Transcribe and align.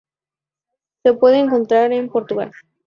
Se 1.03 1.13
puede 1.13 1.37
encontrar 1.37 1.91
en 1.93 2.09
Portugal. 2.09 2.51